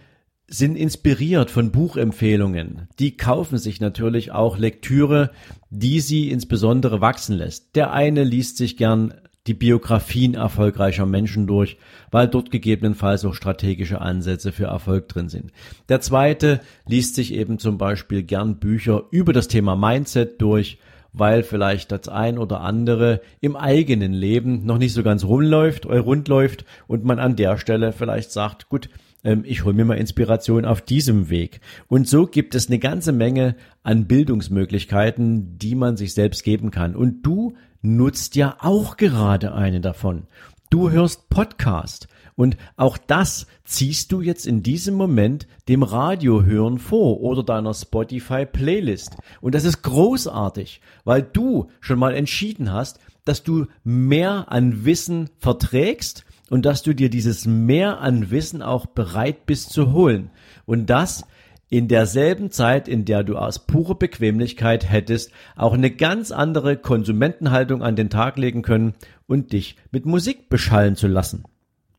sind 0.49 0.77
inspiriert 0.77 1.51
von 1.51 1.73
Buchempfehlungen. 1.73 2.89
Die 2.99 3.17
kaufen 3.17 3.59
sich 3.59 3.81
natürlich 3.81 4.31
auch 4.31 4.59
Lektüre, 4.59 5.33
die 5.71 6.01
sie 6.01 6.31
insbesondere 6.31 7.01
wachsen 7.01 7.37
lässt. 7.37 7.75
Der 7.75 7.93
eine 7.93 8.23
liest 8.23 8.57
sich 8.57 8.77
gern 8.77 9.15
die 9.47 9.55
Biografien 9.55 10.35
erfolgreicher 10.35 11.07
Menschen 11.07 11.47
durch, 11.47 11.79
weil 12.11 12.29
dort 12.29 12.51
gegebenenfalls 12.51 13.25
auch 13.25 13.35
strategische 13.35 14.01
Ansätze 14.01 14.53
für 14.53 14.65
Erfolg 14.65 15.09
drin 15.09 15.29
sind. 15.29 15.53
Der 15.89 16.01
zweite 16.01 16.61
liest 16.87 17.15
sich 17.15 17.33
eben 17.33 17.59
zum 17.59 17.79
Beispiel 17.79 18.23
gern 18.23 18.59
Bücher 18.59 19.05
über 19.11 19.33
das 19.33 19.49
Thema 19.49 19.77
Mindset 19.77 20.41
durch, 20.41 20.79
weil 21.17 21.43
vielleicht 21.43 21.91
das 21.93 22.09
ein 22.09 22.39
oder 22.39 22.61
andere 22.61 23.23
im 23.41 23.57
eigenen 23.57 24.13
Leben 24.13 24.67
noch 24.67 24.77
nicht 24.77 24.93
so 24.93 25.03
ganz 25.03 25.25
rumläuft, 25.25 25.87
äh, 25.87 25.97
rund 25.97 26.29
läuft 26.29 26.65
und 26.87 27.05
man 27.05 27.19
an 27.19 27.37
der 27.37 27.57
Stelle 27.57 27.93
vielleicht 27.93 28.31
sagt, 28.33 28.69
gut, 28.69 28.91
ähm, 29.25 29.43
ich 29.47 29.65
hole 29.65 29.75
mir 29.75 29.87
mal 29.87 29.97
Inspiration 29.97 30.67
auf 30.67 30.83
diesem 30.83 31.31
Weg. 31.31 31.61
Und 31.89 32.07
so 32.07 32.27
gibt 32.27 32.55
es 32.55 32.69
eine 32.69 32.79
ganze 32.79 33.13
Menge 33.13 33.57
an 33.83 34.07
Bildungsmöglichkeiten, 34.07 35.59
die 35.59 35.75
man 35.75 35.97
sich 35.97 36.13
selbst 36.13 36.45
geben 36.45 36.71
kann. 36.71 36.95
Und 36.95 37.23
du 37.23 37.55
nutzt 37.81 38.37
ja 38.37 38.59
auch 38.61 38.99
gerade 38.99 39.55
eine 39.55 39.81
davon. 39.81 40.25
Du 40.69 40.91
hörst 40.91 41.31
Podcast. 41.31 42.09
Und 42.37 42.59
auch 42.77 42.99
das 42.99 43.47
ziehst 43.65 44.13
du 44.13 44.21
jetzt 44.21 44.47
in 44.47 44.63
diesem 44.63 44.95
Moment 44.95 45.47
dem 45.69 45.83
Radiohören 45.83 46.79
vor 46.79 47.21
oder 47.23 47.43
deiner 47.43 47.73
Spotify 47.73 48.45
Playlist. 48.45 49.17
Und 49.41 49.55
das 49.55 49.65
ist 49.65 49.83
großartig, 49.83 50.83
weil 51.05 51.23
du 51.23 51.69
schon 51.81 51.99
mal 51.99 52.15
entschieden 52.15 52.73
hast, 52.73 53.01
dass 53.25 53.43
du 53.43 53.67
mehr 53.83 54.53
an 54.53 54.85
Wissen 54.85 55.31
verträgst 55.39 56.25
und 56.51 56.65
dass 56.67 56.83
du 56.83 56.95
dir 56.95 57.11
dieses 57.11 57.47
mehr 57.47 58.01
an 58.01 58.31
Wissen 58.31 58.63
auch 58.63 58.87
bereit 58.87 59.47
bist 59.47 59.71
zu 59.71 59.93
holen. 59.93 60.31
Und 60.67 60.91
das 60.91 61.25
in 61.69 61.89
derselben 61.89 62.51
Zeit, 62.53 62.87
in 62.87 63.05
der 63.05 63.25
du 63.25 63.37
aus 63.37 63.67
purer 63.67 63.97
Bequemlichkeit 63.97 64.89
hättest 64.89 65.33
auch 65.57 65.73
eine 65.73 65.91
ganz 65.91 66.31
andere 66.31 66.77
Konsumentenhaltung 66.77 67.83
an 67.83 67.97
den 67.97 68.11
Tag 68.11 68.37
legen 68.37 68.63
können 68.63 68.95
und 69.27 69.53
dich 69.53 69.77
mit 69.91 70.07
Musik 70.07 70.49
beschallen 70.49 70.95
zu 70.95 71.09
lassen. 71.09 71.45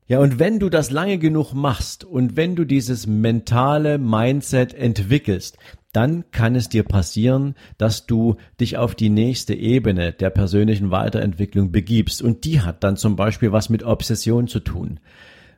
Ja, 0.07 0.19
und 0.19 0.39
wenn 0.39 0.59
du 0.59 0.69
das 0.69 0.89
lange 0.89 1.17
genug 1.17 1.53
machst 1.53 2.05
und 2.05 2.37
wenn 2.37 2.55
du 2.55 2.63
dieses 2.63 3.07
mentale 3.07 3.97
Mindset 3.97 4.73
entwickelst, 4.73 5.57
dann 5.91 6.31
kann 6.31 6.55
es 6.55 6.69
dir 6.69 6.83
passieren, 6.83 7.55
dass 7.77 8.05
du 8.05 8.35
dich 8.59 8.77
auf 8.77 8.95
die 8.95 9.09
nächste 9.09 9.53
Ebene 9.53 10.13
der 10.13 10.29
persönlichen 10.29 10.91
Weiterentwicklung 10.91 11.71
begibst. 11.71 12.21
Und 12.21 12.45
die 12.45 12.61
hat 12.61 12.83
dann 12.83 12.95
zum 12.95 13.15
Beispiel 13.15 13.51
was 13.51 13.69
mit 13.69 13.83
Obsession 13.83 14.47
zu 14.47 14.61
tun. 14.61 14.99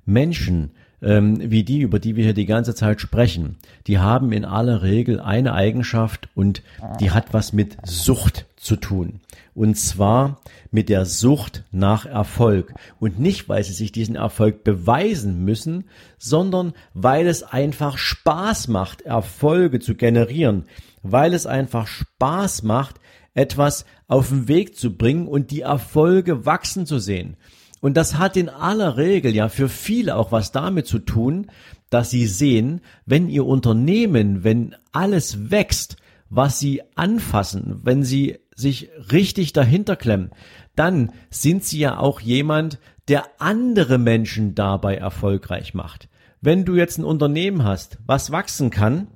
Menschen, 0.05 0.71
ähm, 1.01 1.51
wie 1.51 1.63
die, 1.63 1.79
über 1.79 1.99
die 1.99 2.15
wir 2.15 2.23
hier 2.23 2.33
die 2.33 2.45
ganze 2.45 2.75
Zeit 2.75 3.01
sprechen, 3.01 3.57
die 3.87 3.99
haben 3.99 4.31
in 4.31 4.45
aller 4.45 4.81
Regel 4.81 5.19
eine 5.19 5.53
Eigenschaft 5.53 6.29
und 6.35 6.61
die 6.99 7.11
hat 7.11 7.33
was 7.33 7.53
mit 7.53 7.77
Sucht 7.83 8.45
zu 8.57 8.75
tun. 8.75 9.21
Und 9.55 9.75
zwar 9.75 10.41
mit 10.71 10.89
der 10.89 11.05
Sucht 11.05 11.63
nach 11.71 12.05
Erfolg. 12.05 12.73
Und 12.99 13.19
nicht, 13.19 13.49
weil 13.49 13.63
sie 13.63 13.73
sich 13.73 13.91
diesen 13.91 14.15
Erfolg 14.15 14.63
beweisen 14.63 15.43
müssen, 15.43 15.85
sondern 16.17 16.73
weil 16.93 17.27
es 17.27 17.43
einfach 17.43 17.97
Spaß 17.97 18.67
macht, 18.67 19.01
Erfolge 19.01 19.79
zu 19.79 19.95
generieren. 19.95 20.65
Weil 21.01 21.33
es 21.33 21.45
einfach 21.45 21.87
Spaß 21.87 22.63
macht, 22.63 22.95
etwas 23.33 23.85
auf 24.07 24.29
den 24.29 24.47
Weg 24.47 24.75
zu 24.75 24.95
bringen 24.95 25.27
und 25.27 25.51
die 25.51 25.61
Erfolge 25.61 26.45
wachsen 26.45 26.85
zu 26.85 26.99
sehen. 26.99 27.37
Und 27.81 27.95
das 27.95 28.17
hat 28.17 28.35
in 28.35 28.49
aller 28.49 28.97
Regel 28.97 29.33
ja 29.33 29.49
für 29.49 29.69
viele 29.69 30.15
auch 30.15 30.31
was 30.31 30.51
damit 30.51 30.87
zu 30.87 30.99
tun, 30.99 31.47
dass 31.89 32.09
sie 32.09 32.27
sehen, 32.27 32.81
wenn 33.05 33.29
ihr 33.29 33.45
Unternehmen, 33.45 34.43
wenn 34.43 34.75
alles 34.91 35.49
wächst, 35.51 35.97
was 36.29 36.59
sie 36.59 36.81
anfassen, 36.95 37.79
wenn 37.83 38.03
sie 38.03 38.39
sich 38.55 38.89
richtig 39.11 39.53
dahinter 39.53 39.95
klemmen, 39.95 40.31
dann 40.75 41.11
sind 41.29 41.63
sie 41.63 41.79
ja 41.79 41.97
auch 41.97 42.19
jemand, 42.21 42.79
der 43.07 43.25
andere 43.39 43.97
Menschen 43.97 44.53
dabei 44.53 44.95
erfolgreich 44.95 45.73
macht. 45.73 46.09
Wenn 46.41 46.65
du 46.65 46.75
jetzt 46.75 46.97
ein 46.99 47.05
Unternehmen 47.05 47.63
hast, 47.63 47.97
was 48.05 48.31
wachsen 48.31 48.69
kann, 48.69 49.07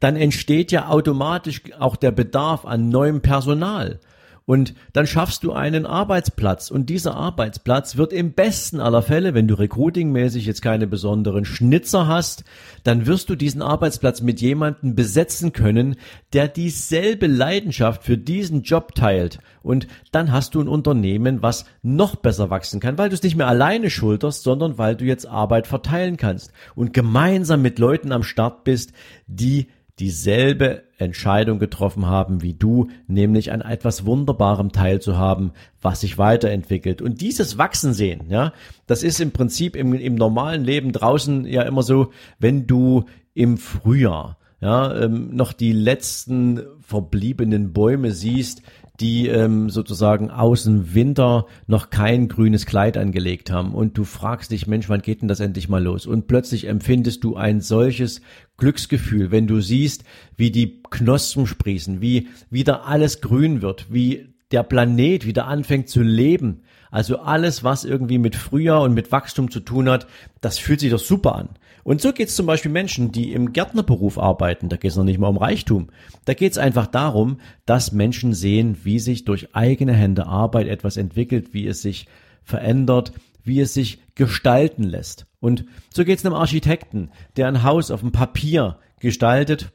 dann 0.00 0.16
entsteht 0.16 0.70
ja 0.70 0.88
automatisch 0.88 1.62
auch 1.78 1.96
der 1.96 2.12
Bedarf 2.12 2.64
an 2.64 2.88
neuem 2.88 3.20
Personal. 3.20 4.00
Und 4.48 4.72
dann 4.94 5.06
schaffst 5.06 5.44
du 5.44 5.52
einen 5.52 5.84
Arbeitsplatz. 5.84 6.70
Und 6.70 6.88
dieser 6.88 7.14
Arbeitsplatz 7.14 7.98
wird 7.98 8.14
im 8.14 8.32
besten 8.32 8.80
aller 8.80 9.02
Fälle, 9.02 9.34
wenn 9.34 9.46
du 9.46 9.58
recruitingmäßig 9.58 10.46
jetzt 10.46 10.62
keine 10.62 10.86
besonderen 10.86 11.44
Schnitzer 11.44 12.06
hast, 12.06 12.44
dann 12.82 13.04
wirst 13.04 13.28
du 13.28 13.36
diesen 13.36 13.60
Arbeitsplatz 13.60 14.22
mit 14.22 14.40
jemandem 14.40 14.94
besetzen 14.94 15.52
können, 15.52 15.96
der 16.32 16.48
dieselbe 16.48 17.26
Leidenschaft 17.26 18.04
für 18.04 18.16
diesen 18.16 18.62
Job 18.62 18.94
teilt. 18.94 19.38
Und 19.60 19.86
dann 20.12 20.32
hast 20.32 20.54
du 20.54 20.62
ein 20.62 20.68
Unternehmen, 20.68 21.42
was 21.42 21.66
noch 21.82 22.16
besser 22.16 22.48
wachsen 22.48 22.80
kann, 22.80 22.96
weil 22.96 23.10
du 23.10 23.16
es 23.16 23.22
nicht 23.22 23.36
mehr 23.36 23.48
alleine 23.48 23.90
schulterst, 23.90 24.44
sondern 24.44 24.78
weil 24.78 24.96
du 24.96 25.04
jetzt 25.04 25.26
Arbeit 25.26 25.66
verteilen 25.66 26.16
kannst 26.16 26.54
und 26.74 26.94
gemeinsam 26.94 27.60
mit 27.60 27.78
Leuten 27.78 28.12
am 28.12 28.22
Start 28.22 28.64
bist, 28.64 28.94
die 29.26 29.68
dieselbe 29.98 30.82
Entscheidung 30.98 31.58
getroffen 31.58 32.06
haben 32.06 32.42
wie 32.42 32.54
du, 32.54 32.88
nämlich 33.06 33.52
an 33.52 33.60
etwas 33.60 34.04
Wunderbarem 34.04 34.72
teilzuhaben, 34.72 35.52
was 35.80 36.00
sich 36.00 36.18
weiterentwickelt. 36.18 37.02
Und 37.02 37.20
dieses 37.20 37.58
Wachsen 37.58 37.94
sehen, 37.94 38.26
ja, 38.28 38.52
das 38.86 39.02
ist 39.02 39.20
im 39.20 39.32
Prinzip 39.32 39.76
im, 39.76 39.94
im 39.94 40.14
normalen 40.14 40.64
Leben 40.64 40.92
draußen 40.92 41.46
ja 41.46 41.62
immer 41.62 41.82
so, 41.82 42.10
wenn 42.38 42.66
du 42.66 43.04
im 43.34 43.58
Frühjahr 43.58 44.38
ja, 44.60 44.92
ähm, 45.02 45.34
noch 45.34 45.52
die 45.52 45.72
letzten 45.72 46.60
verbliebenen 46.80 47.72
Bäume 47.72 48.10
siehst, 48.12 48.62
die 49.00 49.28
ähm, 49.28 49.70
sozusagen 49.70 50.30
außen 50.30 50.94
Winter 50.94 51.46
noch 51.66 51.90
kein 51.90 52.28
grünes 52.28 52.66
Kleid 52.66 52.96
angelegt 52.96 53.50
haben 53.50 53.74
und 53.74 53.96
du 53.96 54.04
fragst 54.04 54.50
dich, 54.50 54.66
Mensch, 54.66 54.88
wann 54.88 55.02
geht 55.02 55.22
denn 55.22 55.28
das 55.28 55.40
endlich 55.40 55.68
mal 55.68 55.82
los? 55.82 56.06
Und 56.06 56.26
plötzlich 56.26 56.66
empfindest 56.66 57.22
du 57.22 57.36
ein 57.36 57.60
solches 57.60 58.20
Glücksgefühl, 58.56 59.30
wenn 59.30 59.46
du 59.46 59.60
siehst, 59.60 60.04
wie 60.36 60.50
die 60.50 60.82
Knospen 60.90 61.46
sprießen, 61.46 62.00
wie 62.00 62.28
wieder 62.50 62.86
alles 62.86 63.20
grün 63.20 63.62
wird, 63.62 63.92
wie 63.92 64.34
der 64.50 64.64
Planet 64.64 65.26
wieder 65.26 65.46
anfängt 65.46 65.88
zu 65.88 66.02
leben. 66.02 66.62
Also 66.90 67.18
alles, 67.18 67.62
was 67.62 67.84
irgendwie 67.84 68.18
mit 68.18 68.34
Frühjahr 68.34 68.82
und 68.82 68.94
mit 68.94 69.12
Wachstum 69.12 69.50
zu 69.50 69.60
tun 69.60 69.88
hat, 69.88 70.06
das 70.40 70.58
fühlt 70.58 70.80
sich 70.80 70.90
doch 70.90 70.98
super 70.98 71.34
an. 71.36 71.50
Und 71.88 72.02
so 72.02 72.12
geht 72.12 72.28
es 72.28 72.36
zum 72.36 72.44
Beispiel 72.44 72.70
Menschen, 72.70 73.12
die 73.12 73.32
im 73.32 73.54
Gärtnerberuf 73.54 74.18
arbeiten. 74.18 74.68
Da 74.68 74.76
geht 74.76 74.90
es 74.90 74.98
noch 74.98 75.04
nicht 75.04 75.18
mal 75.18 75.28
um 75.28 75.38
Reichtum. 75.38 75.88
Da 76.26 76.34
geht 76.34 76.52
es 76.52 76.58
einfach 76.58 76.86
darum, 76.86 77.40
dass 77.64 77.92
Menschen 77.92 78.34
sehen, 78.34 78.76
wie 78.84 78.98
sich 78.98 79.24
durch 79.24 79.54
eigene 79.54 79.94
Hände 79.94 80.26
Arbeit 80.26 80.66
etwas 80.66 80.98
entwickelt, 80.98 81.54
wie 81.54 81.66
es 81.66 81.80
sich 81.80 82.06
verändert, 82.42 83.12
wie 83.42 83.60
es 83.60 83.72
sich 83.72 84.02
gestalten 84.16 84.82
lässt. 84.82 85.24
Und 85.40 85.64
so 85.88 86.04
geht 86.04 86.18
es 86.18 86.26
einem 86.26 86.34
Architekten, 86.34 87.08
der 87.38 87.48
ein 87.48 87.62
Haus 87.62 87.90
auf 87.90 88.00
dem 88.00 88.12
Papier 88.12 88.76
gestaltet 89.00 89.72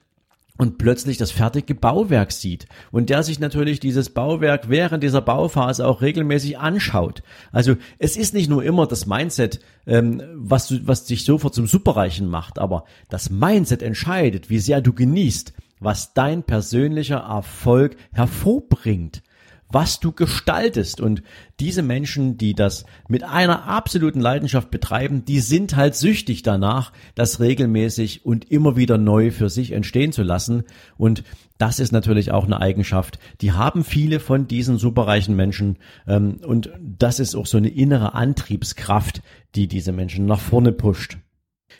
und 0.57 0.77
plötzlich 0.77 1.17
das 1.17 1.31
fertige 1.31 1.73
Bauwerk 1.73 2.31
sieht 2.31 2.67
und 2.91 3.09
der 3.09 3.23
sich 3.23 3.39
natürlich 3.39 3.79
dieses 3.79 4.09
Bauwerk 4.11 4.69
während 4.69 5.03
dieser 5.03 5.21
Bauphase 5.21 5.85
auch 5.87 6.01
regelmäßig 6.01 6.59
anschaut. 6.59 7.23
Also 7.51 7.75
es 7.97 8.17
ist 8.17 8.33
nicht 8.33 8.49
nur 8.49 8.63
immer 8.63 8.85
das 8.85 9.07
Mindset, 9.07 9.59
ähm, 9.87 10.21
was, 10.35 10.67
du, 10.67 10.85
was 10.87 11.05
dich 11.05 11.25
sofort 11.25 11.55
zum 11.55 11.65
Superreichen 11.65 12.27
macht, 12.27 12.59
aber 12.59 12.85
das 13.09 13.31
Mindset 13.31 13.81
entscheidet, 13.81 14.49
wie 14.49 14.59
sehr 14.59 14.81
du 14.81 14.93
genießt, 14.93 15.53
was 15.79 16.13
dein 16.13 16.43
persönlicher 16.43 17.17
Erfolg 17.17 17.97
hervorbringt 18.13 19.23
was 19.73 19.99
du 19.99 20.11
gestaltest. 20.11 21.01
Und 21.01 21.23
diese 21.59 21.81
Menschen, 21.81 22.37
die 22.37 22.53
das 22.53 22.85
mit 23.09 23.23
einer 23.23 23.65
absoluten 23.65 24.21
Leidenschaft 24.21 24.71
betreiben, 24.71 25.25
die 25.25 25.39
sind 25.39 25.75
halt 25.75 25.95
süchtig 25.95 26.43
danach, 26.43 26.93
das 27.15 27.39
regelmäßig 27.39 28.25
und 28.25 28.49
immer 28.51 28.77
wieder 28.77 28.97
neu 28.97 29.31
für 29.31 29.49
sich 29.49 29.71
entstehen 29.71 30.11
zu 30.11 30.23
lassen. 30.23 30.63
Und 30.95 31.23
das 31.57 31.79
ist 31.79 31.91
natürlich 31.91 32.31
auch 32.31 32.45
eine 32.45 32.61
Eigenschaft, 32.61 33.19
die 33.41 33.51
haben 33.51 33.83
viele 33.83 34.19
von 34.19 34.47
diesen 34.47 34.77
superreichen 34.77 35.35
Menschen. 35.35 35.77
Ähm, 36.07 36.39
und 36.45 36.71
das 36.79 37.19
ist 37.19 37.35
auch 37.35 37.45
so 37.45 37.57
eine 37.57 37.69
innere 37.69 38.13
Antriebskraft, 38.13 39.21
die 39.55 39.67
diese 39.67 39.91
Menschen 39.91 40.25
nach 40.25 40.39
vorne 40.39 40.71
pusht. 40.71 41.17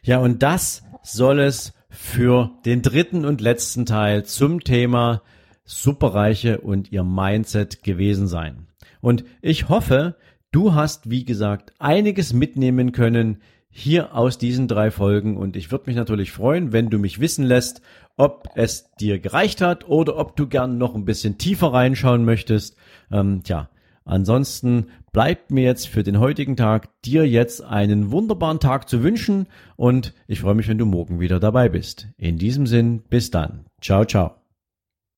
Ja, 0.04 0.20
und 0.20 0.42
das 0.42 0.84
soll 1.04 1.40
es 1.40 1.74
für 1.90 2.52
den 2.66 2.82
dritten 2.82 3.24
und 3.24 3.40
letzten 3.40 3.86
Teil 3.86 4.26
zum 4.26 4.64
Thema 4.64 5.22
Superreiche 5.66 6.62
und 6.62 6.92
ihr 6.92 7.04
Mindset 7.04 7.84
gewesen 7.84 8.28
sein. 8.28 8.68
Und 9.02 9.24
ich 9.42 9.70
hoffe, 9.70 10.16
du 10.52 10.74
hast, 10.74 11.10
wie 11.10 11.26
gesagt, 11.26 11.74
einiges 11.80 12.34
mitnehmen 12.34 12.92
können 12.92 13.38
hier 13.76 14.16
aus 14.16 14.38
diesen 14.38 14.68
drei 14.68 14.92
Folgen 14.92 15.36
und 15.36 15.56
ich 15.56 15.72
würde 15.72 15.86
mich 15.88 15.96
natürlich 15.96 16.32
freuen, 16.32 16.72
wenn 16.72 16.90
du 16.90 17.00
mich 17.00 17.20
wissen 17.20 17.44
lässt, 17.44 17.82
ob 18.18 18.50
es 18.54 18.92
dir 19.00 19.18
gereicht 19.18 19.62
hat 19.62 19.88
oder 19.90 20.18
ob 20.18 20.36
du 20.36 20.48
gern 20.48 20.78
noch 20.78 20.94
ein 20.94 21.06
bisschen 21.06 21.40
tiefer 21.40 21.74
reinschauen 21.74 22.24
möchtest. 22.24 22.78
Ähm, 23.12 23.42
tja, 23.44 23.70
ansonsten 24.06 24.88
bleibt 25.12 25.50
mir 25.50 25.64
jetzt 25.64 25.88
für 25.88 26.04
den 26.04 26.20
heutigen 26.20 26.56
Tag 26.56 26.90
dir 27.02 27.28
jetzt 27.28 27.64
einen 27.64 28.12
wunderbaren 28.12 28.60
Tag 28.60 28.88
zu 28.88 29.02
wünschen 29.02 29.48
und 29.76 30.14
ich 30.28 30.42
freue 30.42 30.56
mich, 30.56 30.68
wenn 30.68 30.78
du 30.78 30.86
morgen 30.86 31.20
wieder 31.20 31.40
dabei 31.40 31.68
bist. 31.68 32.08
In 32.18 32.38
diesem 32.38 32.68
Sinn, 32.68 33.02
bis 33.10 33.32
dann. 33.32 33.66
Ciao, 33.82 34.06
ciao. 34.06 34.43